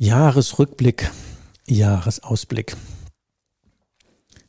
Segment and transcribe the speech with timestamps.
[0.00, 1.10] Jahresrückblick,
[1.66, 2.76] Jahresausblick.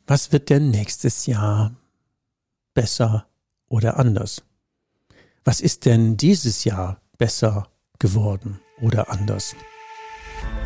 [0.06, 1.74] Was wird denn nächstes Jahr
[2.72, 3.26] besser
[3.68, 4.44] oder anders?
[5.42, 7.66] Was ist denn dieses Jahr besser
[7.98, 9.56] geworden oder anders?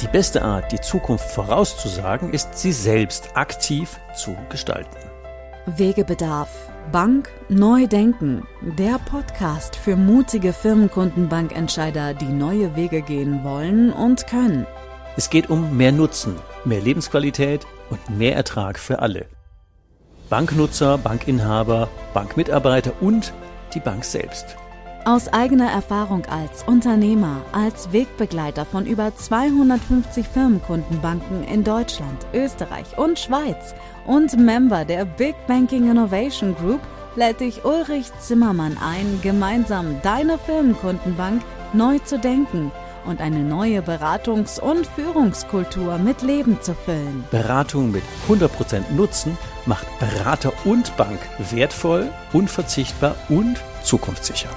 [0.02, 4.98] Die beste Art, die Zukunft vorauszusagen, ist, sie selbst aktiv zu gestalten.
[5.64, 6.50] Wegebedarf.
[6.92, 8.46] Bank neu denken.
[8.78, 14.66] Der Podcast für mutige Firmenkundenbankentscheider, die neue Wege gehen wollen und können.
[15.16, 16.34] Es geht um mehr Nutzen,
[16.64, 19.26] mehr Lebensqualität und mehr Ertrag für alle.
[20.28, 23.32] Banknutzer, Bankinhaber, Bankmitarbeiter und
[23.74, 24.56] die Bank selbst.
[25.04, 33.18] Aus eigener Erfahrung als Unternehmer, als Wegbegleiter von über 250 Firmenkundenbanken in Deutschland, Österreich und
[33.18, 33.74] Schweiz
[34.06, 36.80] und Member der Big Banking Innovation Group
[37.14, 42.72] lädt dich Ulrich Zimmermann ein, gemeinsam deine Firmenkundenbank neu zu denken
[43.06, 47.24] und eine neue Beratungs- und Führungskultur mit Leben zu füllen.
[47.30, 51.18] Beratung mit 100% Nutzen macht Berater und Bank
[51.50, 54.50] wertvoll, unverzichtbar und zukunftssicher.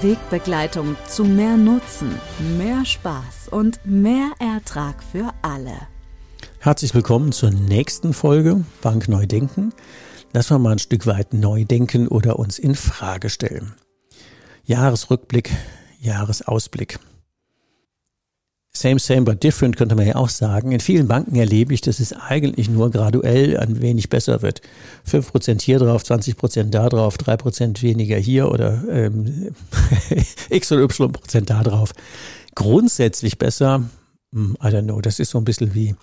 [0.00, 2.18] Wegbegleitung zu mehr Nutzen,
[2.58, 5.76] mehr Spaß und mehr Ertrag für alle.
[6.58, 9.72] Herzlich willkommen zur nächsten Folge Bank Neu Denken.
[10.32, 13.74] Lass wir mal ein Stück weit neu denken oder uns in Frage stellen.
[14.64, 15.50] Jahresrückblick,
[16.00, 16.98] Jahresausblick.
[18.76, 20.72] Same, same, but different könnte man ja auch sagen.
[20.72, 24.62] In vielen Banken erlebe ich, dass es eigentlich nur graduell ein wenig besser wird.
[25.04, 29.54] Fünf Prozent hier drauf, 20 Prozent da drauf, drei Prozent weniger hier oder ähm,
[30.50, 31.92] X oder Y Prozent da drauf.
[32.56, 33.88] Grundsätzlich besser,
[34.32, 35.94] hm, I don't know, das ist so ein bisschen wie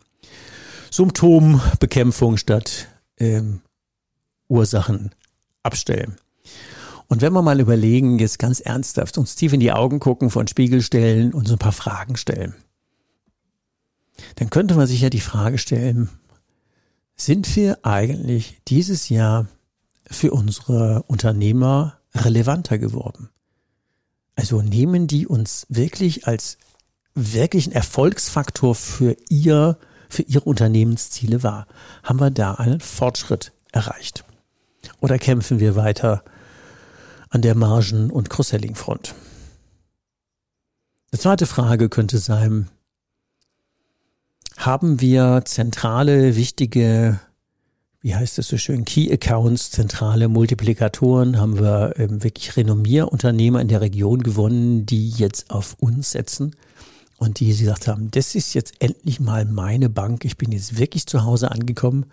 [0.92, 2.88] Symptombekämpfung statt
[3.20, 3.60] ähm,
[4.48, 5.12] Ursachen
[5.64, 6.16] abstellen.
[7.12, 10.46] Und wenn wir mal überlegen, jetzt ganz ernsthaft uns tief in die Augen gucken, vor
[10.46, 12.56] den Spiegel stellen und so ein paar Fragen stellen,
[14.36, 16.08] dann könnte man sich ja die Frage stellen,
[17.18, 19.48] sind wir eigentlich dieses Jahr
[20.10, 23.28] für unsere Unternehmer relevanter geworden?
[24.38, 26.58] Also nehmen die uns wirklich als
[27.14, 29.78] wirklichen Erfolgsfaktor für ihr,
[30.08, 31.68] für ihre Unternehmensziele wahr?
[32.04, 34.24] Haben wir da einen Fortschritt erreicht?
[35.02, 36.24] Oder kämpfen wir weiter
[37.32, 39.16] an der Margen- und Cross-Selling-Front.
[41.14, 42.70] Die zweite Frage könnte sein,
[44.58, 47.20] haben wir zentrale, wichtige,
[48.02, 53.70] wie heißt es so schön, Key Accounts, zentrale Multiplikatoren, haben wir ähm, wirklich Renommierunternehmer in
[53.70, 56.56] der Region gewonnen, die jetzt auf uns setzen
[57.18, 61.08] und die gesagt haben, das ist jetzt endlich mal meine Bank, ich bin jetzt wirklich
[61.08, 62.06] zu Hause angekommen.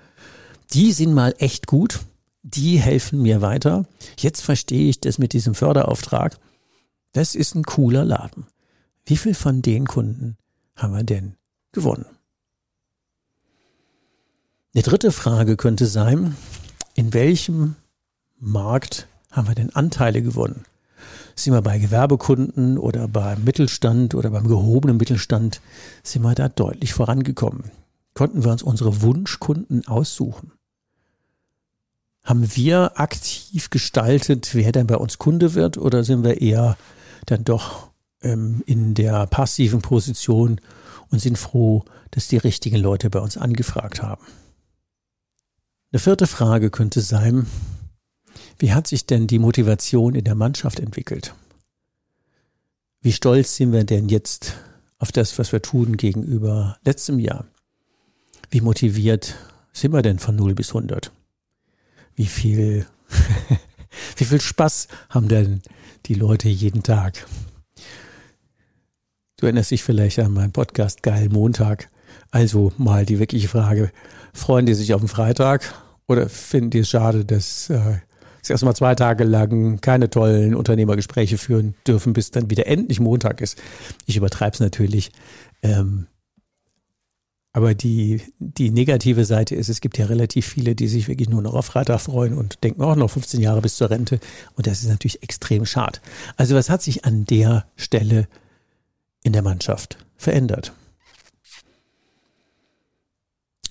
[0.72, 2.00] Die sind mal echt gut
[2.42, 3.86] die helfen mir weiter.
[4.18, 6.38] Jetzt verstehe ich das mit diesem Förderauftrag.
[7.12, 8.46] Das ist ein cooler Laden.
[9.04, 10.36] Wie viel von den Kunden
[10.76, 11.34] haben wir denn
[11.72, 12.06] gewonnen?
[14.74, 16.36] Eine dritte Frage könnte sein,
[16.94, 17.76] in welchem
[18.38, 20.64] Markt haben wir denn Anteile gewonnen?
[21.34, 25.60] Sind wir bei Gewerbekunden oder beim Mittelstand oder beim gehobenen Mittelstand,
[26.02, 27.70] sind wir da deutlich vorangekommen?
[28.14, 30.52] Konnten wir uns unsere Wunschkunden aussuchen?
[32.28, 36.76] Haben wir aktiv gestaltet, wer denn bei uns Kunde wird, oder sind wir eher
[37.24, 37.88] dann doch
[38.20, 40.60] ähm, in der passiven Position
[41.10, 44.26] und sind froh, dass die richtigen Leute bei uns angefragt haben?
[45.90, 47.46] Eine vierte Frage könnte sein,
[48.58, 51.34] wie hat sich denn die Motivation in der Mannschaft entwickelt?
[53.00, 54.52] Wie stolz sind wir denn jetzt
[54.98, 57.46] auf das, was wir tun gegenüber letztem Jahr?
[58.50, 59.34] Wie motiviert
[59.72, 61.10] sind wir denn von 0 bis 100?
[62.18, 62.84] Wie viel,
[64.16, 65.62] wie viel Spaß haben denn
[66.06, 67.24] die Leute jeden Tag?
[69.36, 71.88] Du erinnerst dich vielleicht an meinen Podcast Geil Montag.
[72.32, 73.92] Also mal die wirkliche Frage,
[74.34, 75.72] freuen die sich auf den Freitag
[76.08, 78.00] oder finden die es schade, dass äh,
[78.42, 83.40] sie erstmal zwei Tage lang keine tollen Unternehmergespräche führen dürfen, bis dann wieder endlich Montag
[83.40, 83.62] ist?
[84.06, 85.12] Ich übertreibe es natürlich.
[85.62, 86.08] Ähm,
[87.58, 91.42] aber die, die negative Seite ist, es gibt ja relativ viele, die sich wirklich nur
[91.42, 94.20] noch auf Freitag freuen und denken auch noch 15 Jahre bis zur Rente.
[94.54, 95.98] Und das ist natürlich extrem schade.
[96.36, 98.28] Also was hat sich an der Stelle
[99.24, 100.72] in der Mannschaft verändert?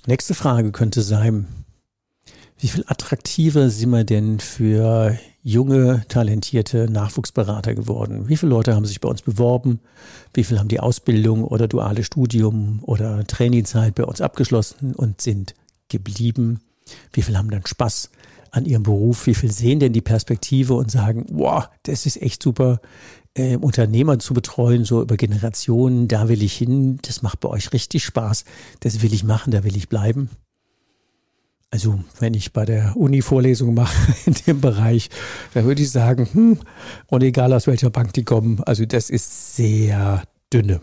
[0.05, 1.47] Nächste Frage könnte sein,
[2.59, 8.27] wie viel attraktiver sind wir denn für junge, talentierte Nachwuchsberater geworden?
[8.27, 9.79] Wie viele Leute haben sich bei uns beworben?
[10.33, 15.53] Wie viele haben die Ausbildung oder duale Studium oder Trainingzeit bei uns abgeschlossen und sind
[15.87, 16.61] geblieben?
[17.13, 18.09] Wie viele haben dann Spaß
[18.51, 19.27] an ihrem Beruf?
[19.27, 22.81] Wie viel sehen denn die Perspektive und sagen, wow, das ist echt super,
[23.35, 27.71] äh, Unternehmer zu betreuen, so über Generationen, da will ich hin, das macht bei euch
[27.71, 28.45] richtig Spaß,
[28.79, 30.31] das will ich machen, da will ich bleiben.
[31.69, 35.09] Also wenn ich bei der Uni Vorlesungen mache in dem Bereich,
[35.53, 36.59] da würde ich sagen, hm,
[37.07, 40.81] und egal aus welcher Bank die kommen, also das ist sehr dünne.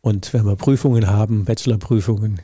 [0.00, 2.40] Und wenn wir Prüfungen haben, Bachelorprüfungen,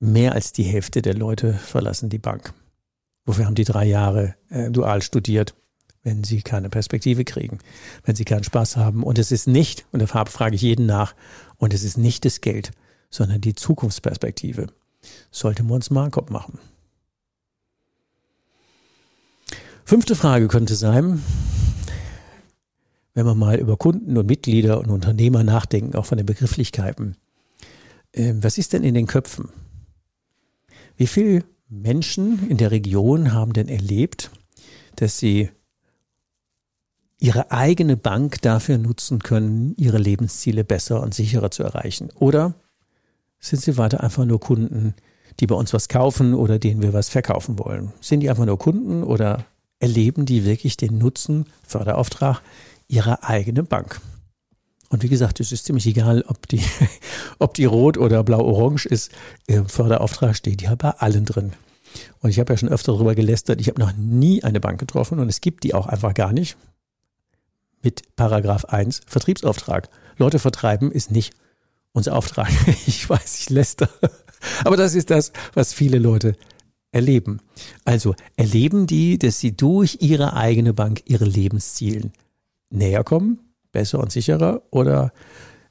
[0.00, 2.52] mehr als die Hälfte der Leute verlassen die Bank.
[3.24, 5.54] Wofür haben die drei Jahre äh, dual studiert,
[6.02, 7.58] wenn sie keine Perspektive kriegen,
[8.04, 9.02] wenn sie keinen Spaß haben.
[9.02, 11.14] Und es ist nicht, und da frage ich jeden nach,
[11.56, 12.72] und es ist nicht das Geld,
[13.10, 14.68] sondern die Zukunftsperspektive.
[15.30, 16.58] Sollte man uns Kopf machen.
[19.84, 21.22] Fünfte Frage könnte sein,
[23.12, 27.16] wenn wir mal über Kunden und Mitglieder und Unternehmer nachdenken, auch von den Begrifflichkeiten.
[28.14, 29.50] Ähm, was ist denn in den Köpfen?
[30.96, 34.30] Wie viele Menschen in der Region haben denn erlebt,
[34.96, 35.50] dass sie
[37.18, 42.10] ihre eigene Bank dafür nutzen können, ihre Lebensziele besser und sicherer zu erreichen?
[42.14, 42.54] Oder
[43.44, 44.94] sind sie weiter einfach nur Kunden,
[45.38, 47.92] die bei uns was kaufen oder denen wir was verkaufen wollen?
[48.00, 49.44] Sind die einfach nur Kunden oder
[49.80, 52.40] erleben die wirklich den Nutzen, Förderauftrag
[52.88, 54.00] ihrer eigenen Bank?
[54.88, 56.62] Und wie gesagt, es ist ziemlich egal, ob die,
[57.38, 59.10] ob die rot oder blau-orange ist.
[59.46, 61.52] Im Förderauftrag steht ja bei allen drin.
[62.20, 65.18] Und ich habe ja schon öfter darüber gelästert, ich habe noch nie eine Bank getroffen
[65.18, 66.56] und es gibt die auch einfach gar nicht.
[67.82, 69.90] Mit Paragraph 1 Vertriebsauftrag.
[70.16, 71.34] Leute vertreiben ist nicht
[71.94, 72.50] unser Auftrag.
[72.86, 73.88] Ich weiß, ich läster.
[74.64, 76.36] Aber das ist das, was viele Leute
[76.92, 77.40] erleben.
[77.84, 82.12] Also erleben die, dass sie durch ihre eigene Bank ihre Lebenszielen
[82.70, 83.40] näher kommen,
[83.72, 85.12] besser und sicherer, oder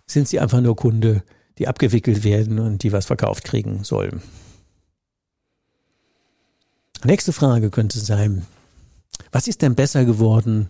[0.08, 1.24] sind sie einfach nur Kunde,
[1.60, 4.22] die abgewickelt werden und die was verkauft kriegen sollen?
[7.06, 8.46] Nächste Frage könnte sein,
[9.32, 10.70] was ist denn besser geworden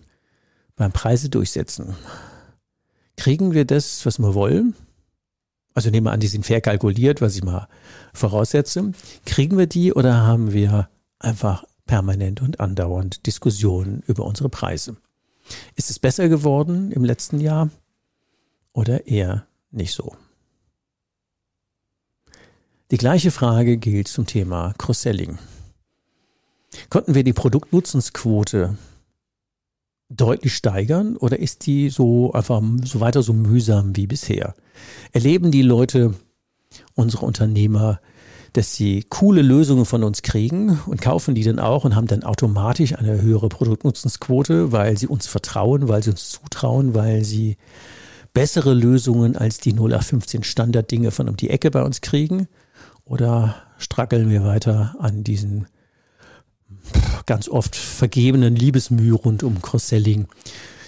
[0.76, 1.94] beim Preise durchsetzen?
[3.16, 4.74] Kriegen wir das, was wir wollen?
[5.74, 7.68] Also nehmen wir an, die sind fair kalkuliert, was ich mal
[8.12, 8.92] voraussetze.
[9.26, 10.88] Kriegen wir die oder haben wir
[11.18, 14.96] einfach permanent und andauernd Diskussionen über unsere Preise?
[15.74, 17.70] Ist es besser geworden im letzten Jahr
[18.72, 20.16] oder eher nicht so?
[22.90, 25.38] Die gleiche Frage gilt zum Thema Cross-Selling.
[26.90, 28.76] Konnten wir die Produktnutzensquote
[30.08, 34.54] deutlich steigern oder ist die so einfach so weiter so mühsam wie bisher?
[35.12, 36.14] Erleben die Leute,
[36.94, 38.00] unsere Unternehmer,
[38.52, 42.22] dass sie coole Lösungen von uns kriegen und kaufen die dann auch und haben dann
[42.22, 47.56] automatisch eine höhere Produktnutzensquote, weil sie uns vertrauen, weil sie uns zutrauen, weil sie
[48.32, 52.48] bessere Lösungen als die 0815 Standarddinge von um die Ecke bei uns kriegen?
[53.04, 55.66] Oder strackeln wir weiter an diesen
[57.26, 60.26] ganz oft vergebenen Liebesmühe rund um Cross-Selling.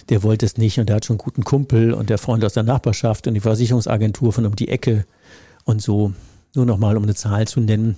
[0.09, 2.53] Der wollte es nicht und der hat schon einen guten Kumpel und der Freund aus
[2.53, 5.05] der Nachbarschaft und die Versicherungsagentur von um die Ecke
[5.65, 6.13] und so.
[6.55, 7.97] Nur nochmal, um eine Zahl zu nennen.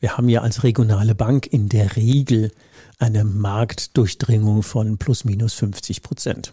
[0.00, 2.50] Wir haben ja als regionale Bank in der Regel
[2.98, 6.52] eine Marktdurchdringung von plus minus 50 Prozent.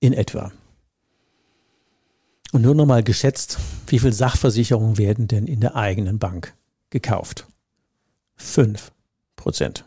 [0.00, 0.52] In etwa.
[2.52, 6.54] Und nur nochmal geschätzt, wie viel Sachversicherungen werden denn in der eigenen Bank
[6.90, 7.46] gekauft?
[8.36, 8.92] Fünf
[9.38, 9.86] Prozent.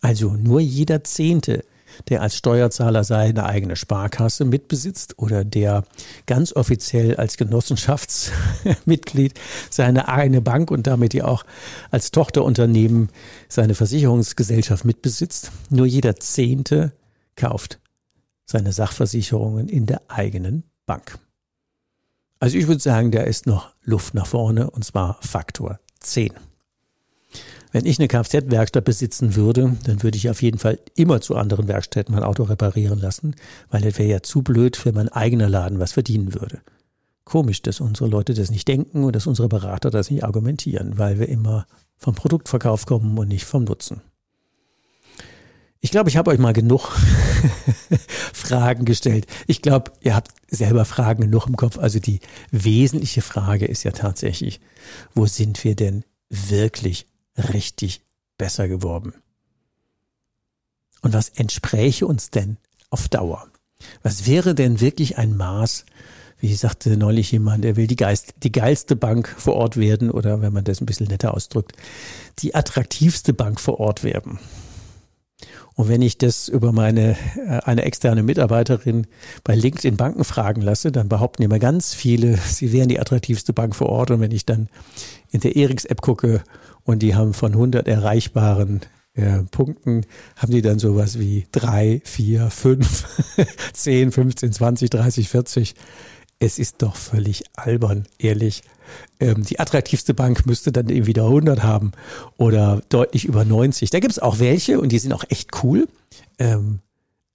[0.00, 1.64] Also nur jeder Zehnte,
[2.08, 5.82] der als Steuerzahler seine eigene Sparkasse mitbesitzt oder der
[6.26, 9.34] ganz offiziell als Genossenschaftsmitglied
[9.70, 11.44] seine eigene Bank und damit ja auch
[11.90, 13.08] als Tochterunternehmen
[13.48, 16.92] seine Versicherungsgesellschaft mitbesitzt, nur jeder Zehnte
[17.34, 17.80] kauft
[18.44, 21.18] seine Sachversicherungen in der eigenen Bank.
[22.40, 26.32] Also ich würde sagen, da ist noch Luft nach vorne und zwar Faktor 10.
[27.70, 31.68] Wenn ich eine Kfz-Werkstatt besitzen würde, dann würde ich auf jeden Fall immer zu anderen
[31.68, 33.36] Werkstätten mein Auto reparieren lassen,
[33.70, 36.60] weil das wäre ja zu blöd, wenn mein eigener Laden was verdienen würde.
[37.24, 41.18] Komisch, dass unsere Leute das nicht denken und dass unsere Berater das nicht argumentieren, weil
[41.18, 41.66] wir immer
[41.98, 44.00] vom Produktverkauf kommen und nicht vom Nutzen.
[45.80, 46.88] Ich glaube, ich habe euch mal genug
[48.32, 49.26] Fragen gestellt.
[49.46, 51.78] Ich glaube, ihr habt selber Fragen genug im Kopf.
[51.78, 52.20] Also die
[52.50, 54.60] wesentliche Frage ist ja tatsächlich,
[55.14, 57.06] wo sind wir denn wirklich
[57.38, 58.02] richtig
[58.36, 59.14] besser geworden.
[61.02, 62.56] Und was entspräche uns denn
[62.90, 63.46] auf Dauer?
[64.02, 65.86] Was wäre denn wirklich ein Maß,
[66.40, 70.40] wie sagte neulich jemand, der will die, Geist, die geilste Bank vor Ort werden oder
[70.40, 71.72] wenn man das ein bisschen netter ausdrückt,
[72.40, 74.38] die attraktivste Bank vor Ort werden.
[75.74, 79.06] Und wenn ich das über meine äh, eine externe Mitarbeiterin
[79.44, 83.76] bei LinkedIn Banken fragen lasse, dann behaupten immer ganz viele, sie wären die attraktivste Bank
[83.76, 84.10] vor Ort.
[84.10, 84.68] Und wenn ich dann
[85.30, 86.42] in der Eriks App gucke
[86.88, 88.80] und die haben von 100 erreichbaren
[89.12, 93.04] äh, Punkten, haben die dann sowas wie drei, vier, fünf,
[93.74, 95.74] zehn, 15, 20, 30, 40.
[96.38, 98.62] Es ist doch völlig albern, ehrlich.
[99.20, 101.92] Ähm, die attraktivste Bank müsste dann eben wieder 100 haben
[102.38, 103.90] oder deutlich über 90.
[103.90, 105.88] Da gibt es auch welche und die sind auch echt cool.
[106.38, 106.78] Ähm,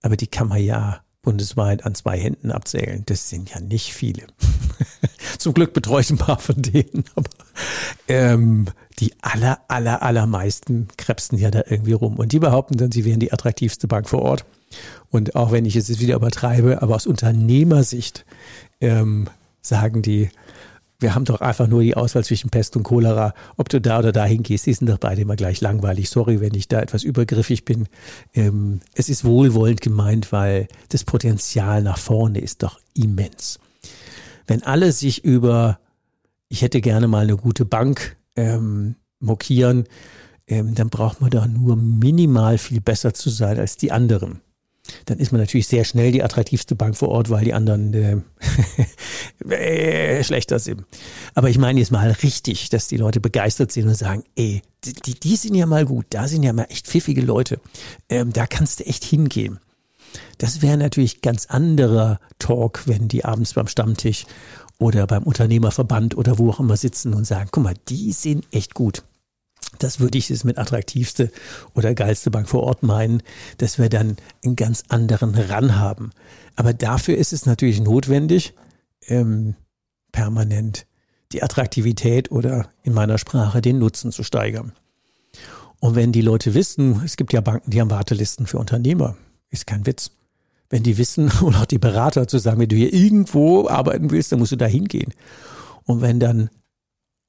[0.01, 3.01] aber die kann man ja bundesweit an zwei Händen abzählen.
[3.07, 4.27] Das sind ja nicht viele.
[5.39, 7.29] Zum Glück betreue ich ein paar von denen, aber
[8.07, 8.67] ähm,
[8.99, 12.17] die aller, aller, allermeisten krebsen ja da irgendwie rum.
[12.17, 14.45] Und die behaupten dann, sie wären die attraktivste Bank vor Ort.
[15.09, 18.25] Und auch wenn ich es jetzt wieder übertreibe, aber aus Unternehmersicht
[18.81, 19.29] ähm,
[19.61, 20.29] sagen die,
[21.03, 23.33] wir haben doch einfach nur die Auswahl zwischen Pest und Cholera.
[23.57, 26.09] Ob du da oder dahin gehst, die sind doch beide immer gleich langweilig.
[26.09, 27.87] Sorry, wenn ich da etwas übergriffig bin.
[28.33, 33.59] Ähm, es ist wohlwollend gemeint, weil das Potenzial nach vorne ist doch immens.
[34.47, 35.79] Wenn alle sich über,
[36.49, 39.83] ich hätte gerne mal eine gute Bank ähm, mokieren,
[40.47, 44.41] ähm, dann braucht man da nur minimal viel besser zu sein als die anderen
[45.05, 48.17] dann ist man natürlich sehr schnell die attraktivste Bank vor Ort, weil die anderen äh,
[49.53, 50.83] äh, schlechter sind.
[51.33, 55.13] Aber ich meine jetzt mal richtig, dass die Leute begeistert sind und sagen, ey, die,
[55.13, 57.59] die sind ja mal gut, da sind ja mal echt pfiffige Leute,
[58.09, 59.59] ähm, da kannst du echt hingehen.
[60.37, 64.25] Das wäre natürlich ganz anderer Talk, wenn die abends beim Stammtisch
[64.77, 68.73] oder beim Unternehmerverband oder wo auch immer sitzen und sagen, guck mal, die sind echt
[68.73, 69.03] gut.
[69.79, 71.31] Das würde ich jetzt mit attraktivste
[71.73, 73.23] oder geilste Bank vor Ort meinen,
[73.57, 76.11] dass wir dann einen ganz anderen Ran haben.
[76.55, 78.53] Aber dafür ist es natürlich notwendig,
[79.07, 79.55] ähm,
[80.11, 80.85] permanent
[81.31, 84.73] die Attraktivität oder in meiner Sprache den Nutzen zu steigern.
[85.79, 89.17] Und wenn die Leute wissen, es gibt ja Banken, die haben Wartelisten für Unternehmer,
[89.49, 90.11] ist kein Witz.
[90.69, 94.31] Wenn die wissen und auch die Berater zu sagen, wenn du hier irgendwo arbeiten willst,
[94.31, 95.13] dann musst du da hingehen.
[95.83, 96.49] Und wenn dann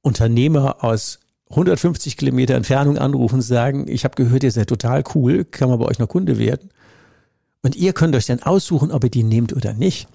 [0.02, 1.18] Unternehmer aus
[1.54, 5.78] 150 Kilometer Entfernung anrufen und sagen, ich habe gehört, ihr seid total cool, kann man
[5.78, 6.70] bei euch noch Kunde werden?
[7.62, 10.06] Und ihr könnt euch dann aussuchen, ob ihr die nehmt oder nicht.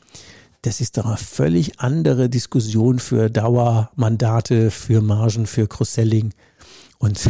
[0.62, 6.34] Das ist doch eine völlig andere Diskussion für Dauermandate, für Margen, für Cross-Selling.
[7.00, 7.30] Und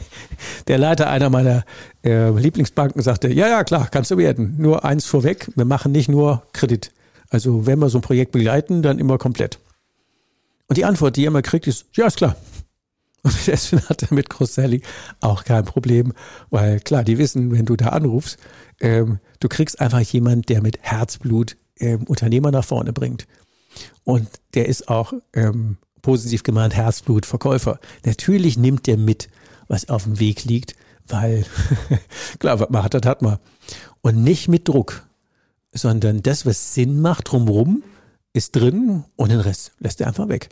[0.68, 1.64] der Leiter einer meiner
[2.04, 4.54] äh, Lieblingsbanken sagte, ja, ja, klar, kannst du werden.
[4.58, 6.92] Nur eins vorweg, wir machen nicht nur Kredit.
[7.28, 9.58] Also wenn wir so ein Projekt begleiten, dann immer komplett.
[10.68, 12.36] Und die Antwort, die er immer kriegt, ist, ja, ist klar,
[13.22, 14.82] und deswegen hat er mit Crosselli
[15.20, 16.12] auch kein Problem,
[16.50, 18.38] weil klar, die wissen, wenn du da anrufst,
[18.80, 23.26] ähm, du kriegst einfach jemand, der mit Herzblut ähm, Unternehmer nach vorne bringt.
[24.04, 27.78] Und der ist auch ähm, positiv gemeint Herzblutverkäufer.
[28.04, 29.28] Natürlich nimmt der mit,
[29.68, 30.74] was auf dem Weg liegt,
[31.06, 31.44] weil
[32.38, 33.38] klar, was man hat, das hat man.
[34.00, 35.06] Und nicht mit Druck,
[35.72, 37.82] sondern das, was Sinn macht drumherum,
[38.32, 40.48] ist drin und den Rest lässt er einfach weg.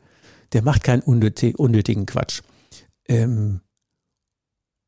[0.52, 2.42] Der macht keinen unnötigen Quatsch.
[3.08, 3.60] Ähm,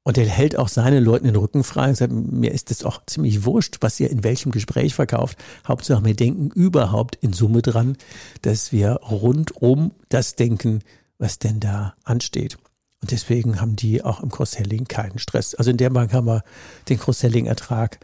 [0.02, 3.04] und er hält auch seinen Leuten den Rücken frei und sagt, mir ist das auch
[3.06, 5.38] ziemlich wurscht, was ihr in welchem Gespräch verkauft.
[5.68, 7.96] Hauptsache, wir denken überhaupt in Summe dran,
[8.42, 10.82] dass wir rundum das denken,
[11.18, 12.56] was denn da ansteht.
[13.02, 15.54] Und deswegen haben die auch im Cross-Selling keinen Stress.
[15.54, 16.44] Also in der Bank haben wir
[16.88, 17.98] den Cross-Selling-Ertrag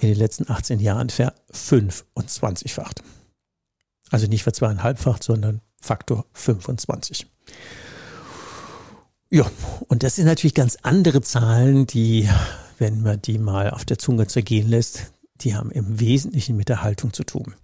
[0.00, 3.02] in den letzten 18 Jahren ver-25-facht.
[4.10, 7.26] Also nicht verzweieinhalbfacht, sondern Faktor 25.
[9.30, 9.44] Ja,
[9.88, 12.28] und das sind natürlich ganz andere Zahlen, die,
[12.78, 16.82] wenn man die mal auf der Zunge zergehen lässt, die haben im Wesentlichen mit der
[16.82, 17.54] Haltung zu tun.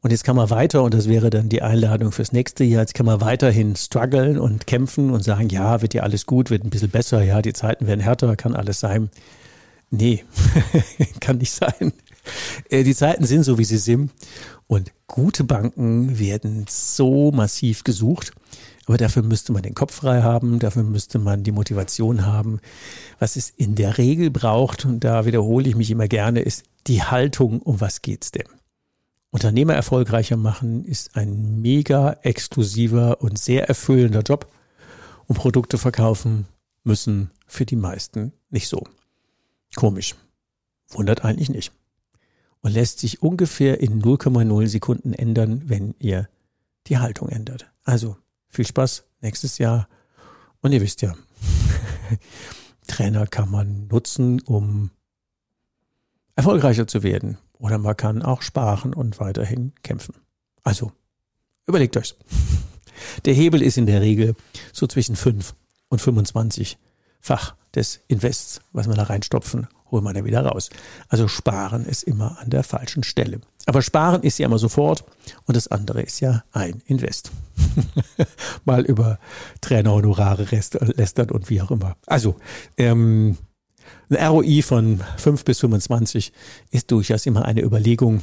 [0.00, 2.92] Und jetzt kann man weiter, und das wäre dann die Einladung fürs nächste Jahr, jetzt
[2.92, 6.70] kann man weiterhin strugglen und kämpfen und sagen, ja, wird ja alles gut, wird ein
[6.70, 9.10] bisschen besser, ja, die Zeiten werden härter, kann alles sein.
[9.90, 10.24] Nee,
[11.20, 11.92] kann nicht sein.
[12.68, 14.10] Äh, die Zeiten sind so, wie sie sind.
[14.66, 18.32] Und gute Banken werden so massiv gesucht.
[18.86, 22.60] Aber dafür müsste man den Kopf frei haben, dafür müsste man die Motivation haben.
[23.18, 27.02] Was es in der Regel braucht, und da wiederhole ich mich immer gerne, ist die
[27.02, 28.46] Haltung, um was geht's denn?
[29.30, 34.52] Unternehmer erfolgreicher machen ist ein mega exklusiver und sehr erfüllender Job.
[35.26, 36.46] Und Produkte verkaufen
[36.84, 38.84] müssen für die meisten nicht so.
[39.74, 40.16] Komisch.
[40.88, 41.72] Wundert eigentlich nicht.
[42.60, 46.28] Und lässt sich ungefähr in 0,0 Sekunden ändern, wenn ihr
[46.86, 47.70] die Haltung ändert.
[47.84, 48.16] Also
[48.52, 49.88] viel Spaß nächstes Jahr.
[50.60, 51.14] Und ihr wisst ja,
[52.86, 54.90] Trainer kann man nutzen, um
[56.36, 57.38] erfolgreicher zu werden.
[57.58, 60.14] Oder man kann auch sparen und weiterhin kämpfen.
[60.62, 60.92] Also,
[61.66, 62.16] überlegt euch's.
[63.24, 64.36] Der Hebel ist in der Regel
[64.72, 65.54] so zwischen 5
[65.88, 66.78] und 25
[67.20, 70.70] Fach des Invests, was man da reinstopfen holen wir da wieder raus.
[71.08, 73.40] Also sparen ist immer an der falschen Stelle.
[73.66, 75.04] Aber sparen ist ja immer sofort
[75.46, 77.30] und das andere ist ja ein Invest.
[78.64, 79.20] Mal über
[79.60, 80.46] Trainerhonorare
[80.96, 81.96] lästern und wie auch immer.
[82.06, 82.36] Also,
[82.76, 83.36] ähm,
[84.10, 86.32] ein ROI von 5 bis 25
[86.70, 88.20] ist durchaus immer eine Überlegung.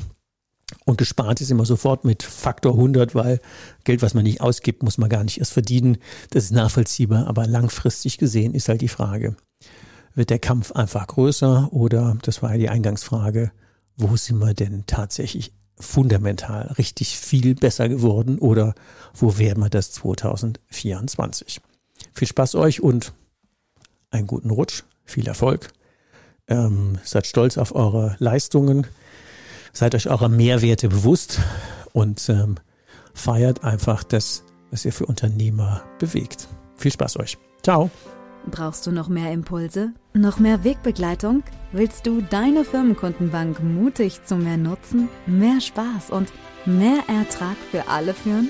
[0.85, 3.39] Und gespart ist immer sofort mit Faktor 100, weil
[3.85, 5.97] Geld, was man nicht ausgibt, muss man gar nicht erst verdienen.
[6.29, 9.35] Das ist nachvollziehbar, aber langfristig gesehen ist halt die Frage,
[10.19, 13.51] wird der Kampf einfach größer oder, das war ja die Eingangsfrage,
[13.95, 18.75] wo sind wir denn tatsächlich fundamental richtig viel besser geworden oder
[19.15, 21.61] wo werden wir das 2024?
[22.13, 23.13] Viel Spaß euch und
[24.11, 25.69] einen guten Rutsch, viel Erfolg
[26.49, 28.87] ähm, seid stolz auf eure Leistungen,
[29.71, 31.39] seid euch eurer Mehrwerte bewusst
[31.93, 32.55] und ähm,
[33.13, 36.49] feiert einfach das, was ihr für Unternehmer bewegt.
[36.75, 37.37] Viel Spaß euch.
[37.63, 37.89] Ciao.
[38.47, 39.93] Brauchst du noch mehr Impulse?
[40.13, 41.43] Noch mehr Wegbegleitung?
[41.71, 46.31] Willst du deine Firmenkundenbank mutig zu mehr Nutzen, mehr Spaß und
[46.65, 48.49] mehr Ertrag für alle führen?